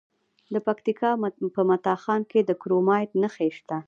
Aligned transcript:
د 0.53 0.55
پکتیکا 0.67 1.11
په 1.55 1.61
متا 1.69 1.95
خان 2.03 2.21
کې 2.31 2.39
د 2.43 2.51
کرومایټ 2.61 3.09
نښې 3.21 3.49
شته. 3.57 3.77